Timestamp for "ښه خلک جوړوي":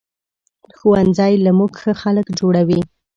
1.81-2.81